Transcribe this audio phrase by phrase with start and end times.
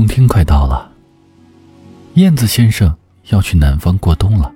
[0.00, 0.90] 冬天快到了，
[2.14, 2.96] 燕子先生
[3.28, 4.50] 要去南方过冬了。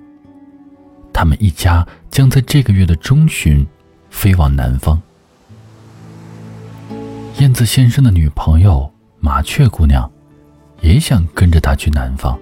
[1.13, 3.63] 他们一家将在这个月的中旬
[4.09, 4.99] 飞往南方。
[7.37, 10.11] 燕子先生的女朋友麻雀姑娘
[10.81, 12.35] 也想跟着他去南方，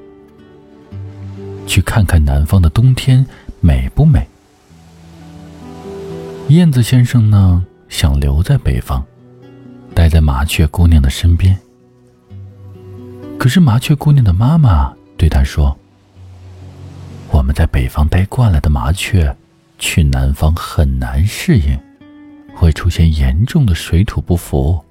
[1.67, 3.25] 去看看南方的冬天
[3.59, 4.25] 美不美。
[6.47, 9.04] 燕子先生呢，想留在北方，
[9.93, 11.59] 待在麻雀姑娘的身边。
[13.43, 15.77] 可是麻雀姑娘的妈妈对她说。
[17.29, 19.35] 我们在北方待惯了的麻雀，
[19.77, 21.77] 去南方很难适应，
[22.55, 24.81] 会出现严重的水土不服。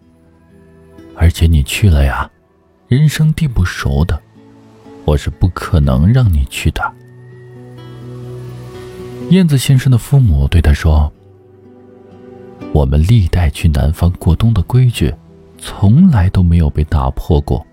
[1.16, 2.30] 而且你去了呀，
[2.88, 4.20] 人生地不熟的，
[5.06, 6.92] 我是不可能让你去的。
[9.30, 11.10] 燕子先生的父母对他说
[12.74, 15.14] ：“我们历代去南方过冬的规矩，
[15.56, 17.66] 从来都没有被打破过。”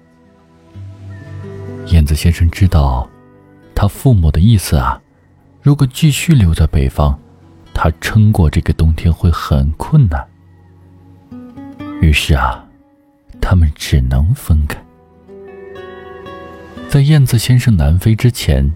[1.90, 3.08] 燕子先生知道。
[3.76, 5.02] 他父母的意思啊，
[5.62, 7.18] 如果继续留在北方，
[7.74, 10.28] 他撑过这个冬天会很困难。
[12.02, 12.66] 于是啊，
[13.40, 14.78] 他们只能分开。
[16.90, 18.70] 在燕子先生南飞之前，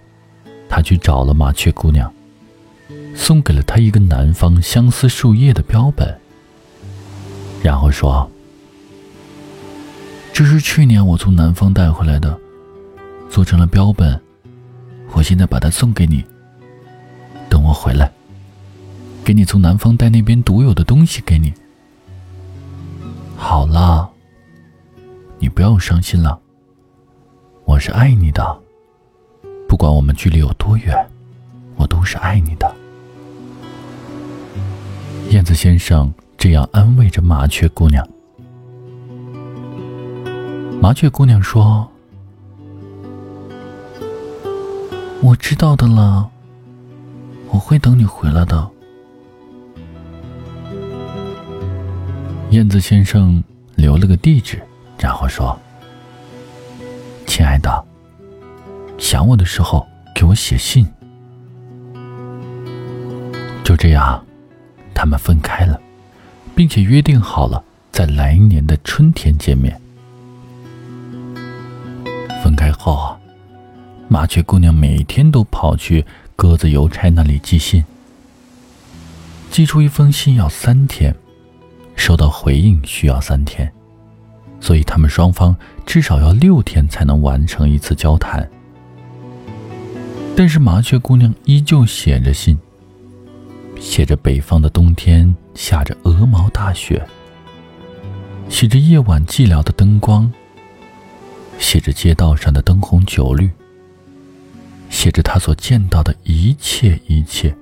[0.69, 2.09] 他去找了麻雀姑娘，
[3.14, 6.17] 送给了她一个南方相思树叶的标本，
[7.61, 8.31] 然后说
[10.31, 12.39] ：“这是去年我从南方带回来的，
[13.34, 14.22] 做成了标本。”
[15.12, 16.23] 我现在把它送给你。
[17.50, 18.12] 等我回来，
[19.25, 21.52] 给你从南方带那边独有的东西给你。
[23.36, 24.08] 好了，
[25.40, 26.40] 你不要伤心了。
[27.66, 28.59] 我是爱你的，
[29.68, 30.95] 不管我们距离有多远，
[31.75, 32.75] 我都是爱你的。
[35.31, 38.08] 燕子先生这样安慰着麻雀姑娘。
[40.80, 41.90] 麻雀姑娘说。
[45.23, 46.29] 我知道的了，
[47.50, 48.69] 我会等你回来的。
[52.50, 53.41] 燕子先生
[53.75, 54.62] 留了个地址，
[55.00, 55.57] 然后说
[57.25, 57.85] ：“亲爱的，
[58.97, 60.85] 想我的时候给我写信。”
[63.63, 64.22] 就这样，
[64.94, 65.79] 他们分开了，
[66.53, 67.63] 并且约定好了
[67.94, 69.79] 在来年的春天见面。
[72.44, 73.17] 分开后啊。
[74.13, 77.84] 麻雀姑娘每天都跑去鸽子邮差那里寄信，
[79.50, 81.16] 寄出一封信要三天，
[81.96, 83.74] 收到回应需要三天，
[84.59, 88.47] 所以他们双方至少要六天才能完成一次交谈。
[90.38, 92.56] 但是麻雀姑娘依旧写着信，
[93.80, 97.03] 写着北方的冬天下着鹅毛大雪，
[98.47, 100.31] 写着夜晚寂寥的灯光，
[101.57, 103.50] 写着街道上的灯红酒绿。
[104.94, 107.54] 写着他所见到的一切一切。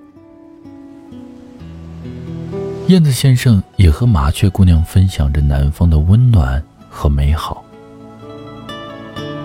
[2.88, 7.64] 燕子先生也和麻雀姑娘分享着南方的温暖和美好。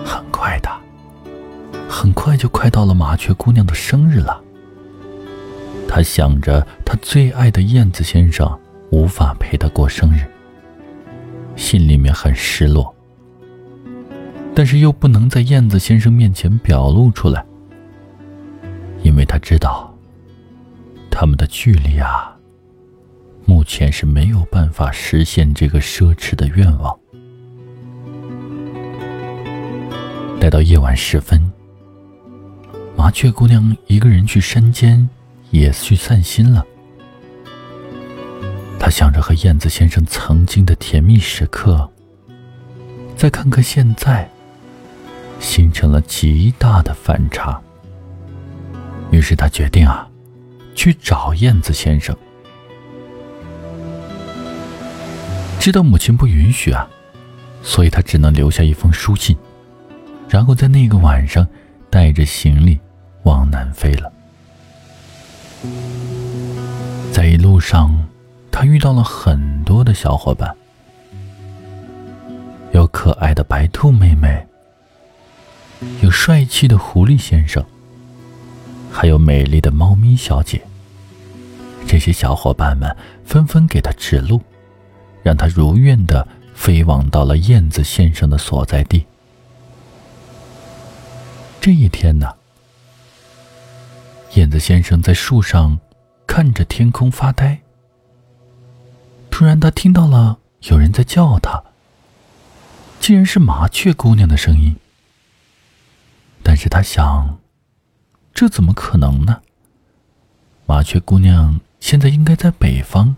[0.05, 0.69] 很快的，
[1.89, 4.43] 很快就快到了麻雀姑娘的生日了。
[5.87, 8.47] 他想着他最爱的燕子先生
[8.91, 10.27] 无法陪他过生日，
[11.55, 12.93] 心里面很失落，
[14.53, 17.43] 但是又不能在燕子先生面前表露出来。
[19.17, 19.91] 因为他知道，
[21.09, 22.37] 他们的距离啊，
[23.45, 26.95] 目前是没有办法实现这个奢侈的愿望。
[30.39, 31.51] 待到夜晚时分，
[32.95, 35.09] 麻雀姑娘一个人去山间
[35.49, 36.63] 也去散心了。
[38.79, 41.89] 她想着和燕子先生曾经的甜蜜时刻，
[43.15, 44.29] 再看看现在，
[45.39, 47.59] 形成了极大的反差。
[49.17, 50.07] 于是他决定啊，
[50.75, 52.15] 去找燕子先生。
[55.59, 56.87] 知道母亲不允许啊，
[57.63, 59.35] 所以他只能留下一封书信，
[60.29, 61.45] 然后在那个晚上
[61.89, 62.79] 带着行李
[63.23, 64.13] 往南飞了。
[67.11, 68.07] 在一路上，
[68.51, 70.55] 他遇到了很多的小伙伴，
[72.71, 74.45] 有可爱的白兔妹妹，
[76.01, 77.65] 有帅气的狐狸先生。
[78.99, 80.59] 还有美丽的猫咪小姐。
[81.87, 84.41] 这些小伙伴们纷纷给他指路，
[85.21, 89.05] 让他如愿的飞往到了燕子先生的所在地。
[91.61, 92.33] 这一天呢，
[94.33, 95.79] 燕子先生在树上
[96.25, 97.59] 看着天空发呆。
[99.29, 101.61] 突然，他听到了有人在叫他。
[102.99, 104.75] 竟然是麻雀姑娘的声音。
[106.41, 107.37] 但是他想，
[108.37, 109.41] 这怎么可能呢？
[110.67, 113.15] 麻雀姑娘现在应该在北方，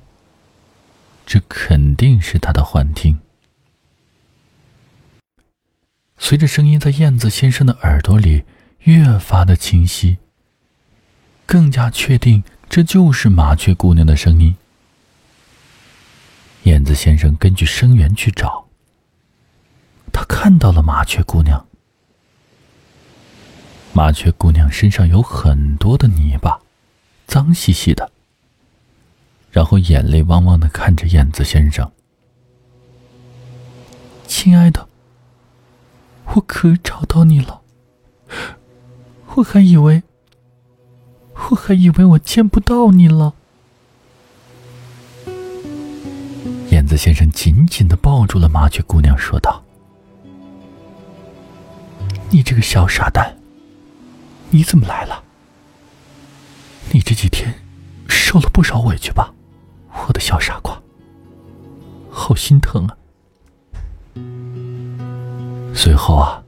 [1.25, 3.19] 这肯定是他的幻听。
[6.17, 8.45] 随着声音在燕子先生的耳朵里
[8.83, 10.19] 越发的清晰，
[11.45, 14.55] 更加确定这就是麻雀姑娘的声音。
[16.63, 18.69] 燕子先生根据声源去找，
[20.13, 21.67] 他看到了麻雀姑娘。
[23.99, 26.57] 麻雀姑娘身上有很多的泥巴，
[27.27, 28.09] 脏兮兮的，
[29.51, 31.91] 然后眼泪汪汪的看着燕子先生
[34.25, 34.87] ：“亲爱的。”
[36.33, 37.59] 我可找到你了，
[39.35, 40.01] 我还以为，
[41.49, 43.33] 我还以为我见不到你了。
[46.71, 49.61] 燕子先生紧紧的抱住了麻雀姑娘，说道
[52.31, 53.35] ：“你这个小傻蛋，
[54.51, 55.23] 你怎么来了？
[56.91, 57.53] 你这几天
[58.07, 59.31] 受了不少委屈吧，
[60.07, 60.81] 我的小傻瓜，
[62.09, 62.97] 好心疼啊。”
[65.75, 66.43] 随后啊，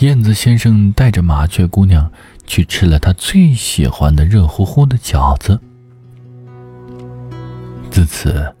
[0.00, 2.12] 燕子先生带着麻雀姑娘
[2.46, 5.58] 去吃了他最喜欢的热乎乎的饺子。
[7.90, 8.54] 自此，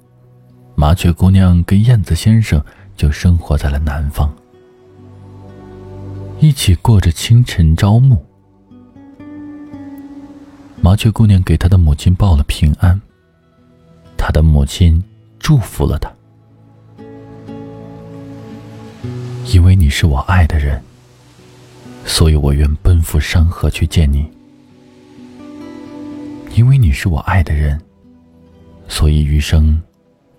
[0.74, 2.64] 麻雀姑娘跟燕子先生
[2.96, 4.34] 就生活在了南方，
[6.42, 8.20] 一起过着清晨朝暮。
[10.80, 13.00] 麻雀姑娘给她的母亲报了平安，
[14.18, 15.00] 她的母亲
[15.38, 16.12] 祝福了她。
[19.54, 20.82] 因为你是我爱的人，
[22.04, 24.28] 所以我愿奔赴山河去见你。
[26.56, 27.80] 因为你是我爱的人，
[28.88, 29.80] 所以余生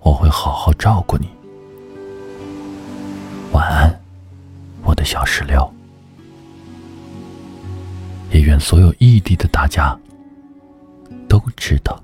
[0.02, 1.30] 我会好好照顾你。
[3.54, 4.02] 晚安，
[4.84, 5.74] 我的小石榴。
[8.34, 9.98] 也愿所有异地的大家
[11.30, 12.03] 都知道。